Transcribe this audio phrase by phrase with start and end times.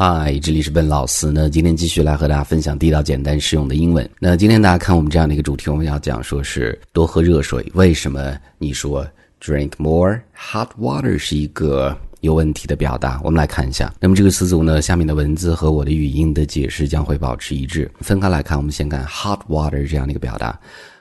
[0.00, 1.48] 嗨，这里是笨老师那。
[1.48, 4.08] 今天继续来和大家分享地道、简单、实用的英文。
[4.20, 7.68] 那今天大家看我们这样的一个主题，我们要讲说是多喝热水。
[7.74, 9.04] 为什么你说
[9.42, 13.20] drink more hot water 是一个有问题的表达？
[13.24, 13.92] 我们来看一下。
[13.98, 17.90] 那么这个词组呢，下面的文字和我的语音的解释将会保持一致。
[17.98, 20.56] 分开来看，我们先看 hot water 这样的一个表达。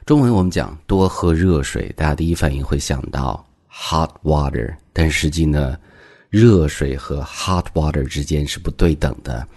[0.07, 5.77] 中文我们讲多喝热水，大家第一反应会想到 hot water，但实际呢？
[6.29, 9.47] 热水和 hot water 之间是不对等的，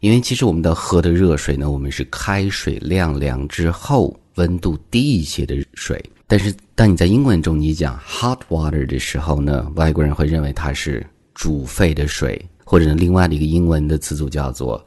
[0.00, 6.02] 因为其实我们的喝的热水呢，我们是开水晾凉之后温度低一些的水。
[6.26, 14.84] 但是当你在英文中你讲 hot water 的时候呢，外国人会认为它是煮沸的水，或者另外的一个英文的词组叫做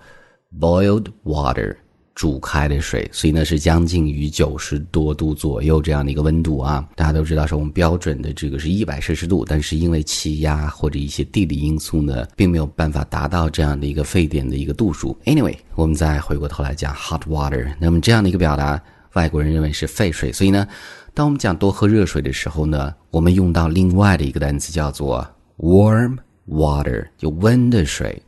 [0.60, 1.76] boiled water。
[2.18, 6.84] 煮开的水，所以呢是将近于九十多度左右这样的一个温度啊。
[6.96, 15.16] 大家都知道是我们标准的这个是一百摄氏度，但是因为气压或者一些地理因素呢，并没有办法达到这样的一个沸点的一个度数。
[15.26, 18.82] Anyway，我们再回过头来讲 hot water，那么这样的一个表达，
[19.14, 20.34] 外国人认为是沸水。
[20.34, 20.68] 所以呢，
[21.14, 25.24] 当我们讲多喝热水的时候呢，我们用到另外的一个单词叫做
[25.60, 26.18] warm
[26.50, 28.20] water，就温的水。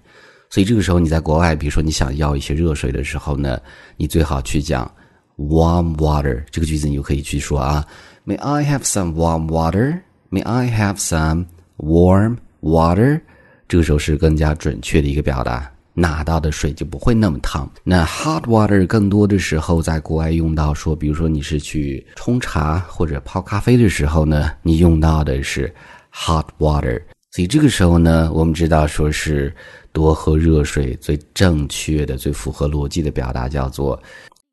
[0.50, 3.59] 所以这个时候你在国外，比如说你想要一些热水的时候呢，
[3.97, 4.92] 你最好去讲
[5.38, 7.86] warm water 这个句子，你就可以去说啊
[8.25, 10.00] ，May I have some warm water?
[10.31, 11.45] May I have some
[11.77, 13.22] warm water?
[13.67, 17.72] 这个时候是更加准确的一个表达，拿到的水就不会那么烫。
[17.83, 25.72] 那 hot water 更多的时候在国外用到说，比如说你是去冲茶或者泡咖啡的时候呢，你用到的是
[26.11, 27.00] hot water。
[27.30, 29.55] 所以这个时候呢，我们知道说是。
[30.00, 34.02] 多喝热水，最正确的、最符合逻辑的表达叫做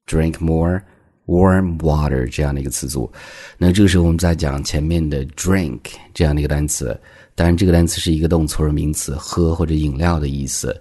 [0.05, 0.83] “drink more
[1.27, 3.09] warm water” 这样的一个词组。
[3.57, 5.79] 那这个时候我们在讲前面的 “drink”
[6.13, 7.01] 这样的一个单词，
[7.37, 10.77] 当然这个单词是一个动词或者名词，喝或者饮料的意思。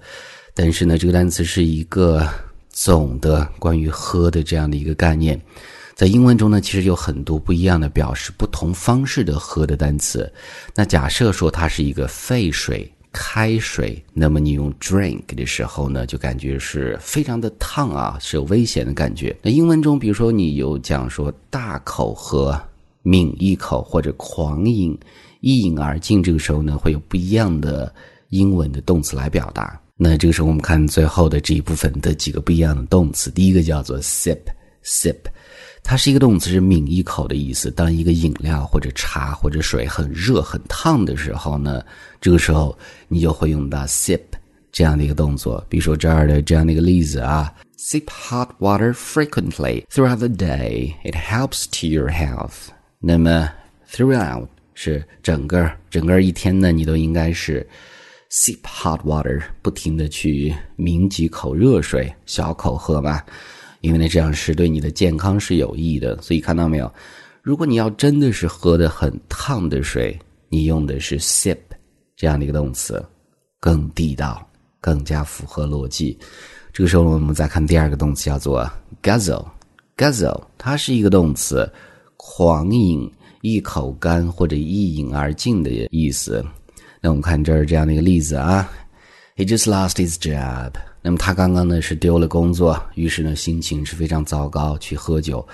[0.55, 2.27] 但是呢，这个单词是一个
[2.71, 5.39] 总的关于喝的这样的一个概念。
[5.93, 10.33] 在英文中呢，其实有很多不一样的表示不同方式的喝的单词。
[10.73, 12.91] 那假设说它是一个沸水。
[13.17, 19.33] 开水，那么你用 drink 的时候呢，就感觉是非常的烫啊，是有危险的感觉。
[19.41, 22.61] 那英文中，比如说你有讲说大口喝、
[23.03, 24.99] 抿一口或者狂饮、
[25.39, 27.89] 一饮而尽，这个时候呢，会有不一样的
[28.31, 29.79] 英文的动词来表达。
[29.95, 35.15] 那这个时候我们看最后的这一部分的几个不一样的动词，第一个叫做 sip，sip。
[35.87, 37.69] 它是一个动词，是抿一口的意思。
[37.69, 41.85] 当一个饮料或者茶或者水很热很烫的时候呢，
[42.19, 42.75] 这个时候
[43.07, 44.19] 你就会用到 sip
[44.71, 45.63] 这样的一个动作。
[45.69, 50.95] 比如说这儿的这样的一个例子啊，sip hot water frequently throughout the day.
[51.03, 52.69] It helps to your health.
[52.97, 53.47] 那么
[53.87, 57.65] throughout 是整个整个一天呢，你都应该是
[58.31, 63.23] sip hot water，不停的去抿几口热水，小口喝吧。
[63.85, 66.19] 因为呢，这样是对你的健康是有益的。
[66.19, 66.91] 所以看到没有，
[67.43, 70.17] 如果你要真的是喝的很烫的水，
[70.49, 71.55] 你用的是 sip
[72.15, 73.03] 这样的一个动词，
[73.59, 74.43] 更地道，
[74.81, 76.17] 更加符合逻辑。
[76.73, 78.67] 这个时候我们再看第二个动词，叫做
[79.03, 81.71] guzzle，guzzle，它是一个动词，
[82.17, 83.07] 狂饮、
[83.41, 86.43] 一口干或者一饮而尽的意思。
[87.01, 88.67] 那我们看这儿这样的一个例子啊
[89.35, 90.71] ，He just lost his job。
[91.07, 95.47] 那么他刚刚呢是丢了工作，于是呢心情是非常糟糕，去喝酒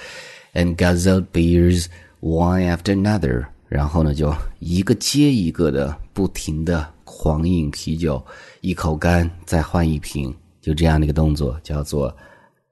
[0.53, 1.87] ，and guzzled beers
[2.21, 8.25] one after another，然后呢就一个接一个的不停的狂饮啤酒，
[8.61, 12.15] 一口干再换一瓶，就这样的一个动作叫做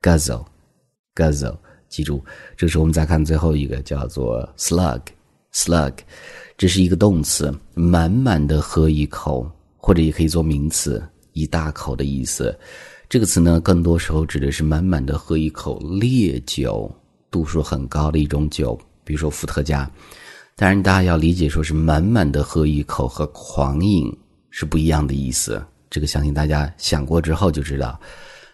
[0.02, 1.58] guzzle，guzzle，
[1.90, 2.24] 记住，
[2.56, 5.92] 这时我们再看最后一个叫做 slug，slug，
[6.58, 9.46] 这是一个动词，满满的喝一口，
[9.76, 11.04] 或者也可以做名词。
[11.40, 12.58] 一大口的意思，
[13.08, 16.94] 这个词呢，更多时候指的是满满的喝一口烈酒，
[17.32, 19.90] 度数很高的一种酒，比如说伏特加。
[20.56, 24.14] 当然，大家要理解，说是满满的喝一口和狂饮
[24.50, 25.64] 是不一样的意思。
[25.90, 27.98] 这个相信大家想过之后就知道。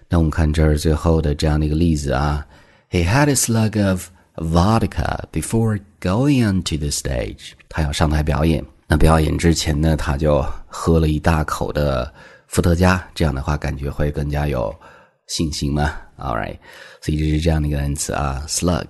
[0.07, 2.45] 那我们看这儿最后的这样的一个例子啊
[2.91, 7.53] ，He had a slug of vodka before going onto the stage。
[7.67, 12.13] 他要上台表演，那表演之前呢，他就喝了一大口的。
[12.55, 14.73] 伏特加，这样的话感觉会更加有
[15.27, 16.57] 信心嘛？All right，
[17.01, 18.85] 所以这是这样的一个单词啊，slug。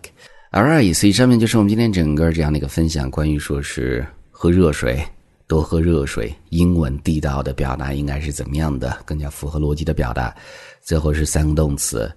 [0.52, 5.04] All right，所以上面就是我们今天整个这样的一个分享，关于说是喝热水，
[5.48, 10.32] 多喝热水，英文地道的表达应该是怎么样的，更加符合逻辑的表达。
[10.84, 12.08] 最后是三个动词，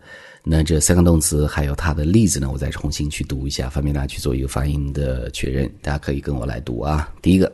[0.45, 5.67] 那这三个动词还有它的例子呢，我再重新去读一下，方便大家去做一个发音的确认。
[5.81, 7.51] 大家可以跟我来读啊，第一个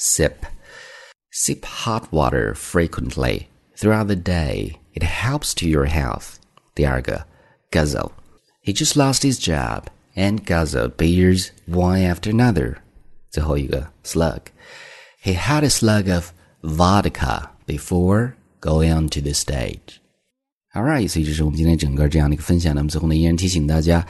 [0.00, 0.32] ，sip。
[1.33, 4.77] Sip hot water frequently throughout the day.
[4.93, 6.37] It helps to your health.
[6.75, 7.25] 第二个，
[7.71, 8.11] guzzle.
[8.63, 9.85] He just lost his job
[10.15, 12.77] and guzzled beers one after another.
[13.29, 14.41] 最后一个，slug.
[15.23, 16.31] He had a slug of
[16.61, 19.99] vodka before going onto the stage.
[20.73, 22.75] Alright，所以这是我们今天整个这样的一个分享。
[22.75, 24.05] 那么最后呢，依然提醒大家，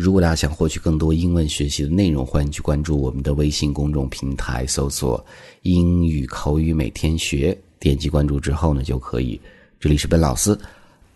[0.00, 5.26] 如果大家想获取更多英文学习的内容，欢迎去关注我们的微信公众平台，搜索
[5.62, 9.40] “英语口语每天学”，点击关注之后呢，就可以。
[9.80, 10.56] 这里是本老师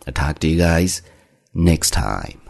[0.05, 0.99] ，I talk to you guys
[1.55, 2.42] next time.